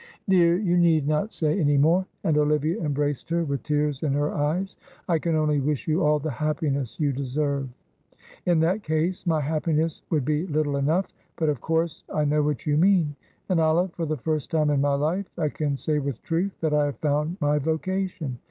"Dear, 0.27 0.57
you 0.57 0.77
need 0.77 1.07
not 1.07 1.31
say 1.31 1.59
any 1.59 1.77
more;" 1.77 2.07
and 2.23 2.35
Olivia 2.35 2.81
embraced 2.83 3.29
her 3.29 3.43
with 3.43 3.61
tears 3.61 4.01
in 4.01 4.13
her 4.13 4.33
eyes. 4.33 4.75
"I 5.07 5.19
can 5.19 5.35
only 5.35 5.59
wish 5.59 5.87
you 5.87 6.03
all 6.03 6.17
the 6.17 6.31
happiness 6.31 6.99
you 6.99 7.13
deserve." 7.13 7.69
"In 8.47 8.59
that 8.61 8.81
case 8.81 9.27
my 9.27 9.39
happiness 9.41 10.01
would 10.09 10.25
be 10.25 10.47
little 10.47 10.77
enough; 10.77 11.13
but, 11.35 11.49
of 11.49 11.61
course, 11.61 12.03
I 12.11 12.25
know 12.25 12.41
what 12.41 12.65
you 12.65 12.77
mean. 12.77 13.15
And, 13.47 13.59
Olive, 13.59 13.93
for 13.93 14.07
the 14.07 14.17
first 14.17 14.49
time 14.49 14.71
in 14.71 14.81
my 14.81 14.95
life 14.95 15.27
I 15.37 15.49
can 15.49 15.77
say 15.77 15.99
with 15.99 16.19
truth 16.23 16.59
that 16.61 16.73
I 16.73 16.85
have 16.85 16.97
found 16.97 17.37
my 17.39 17.59
vocation. 17.59 18.39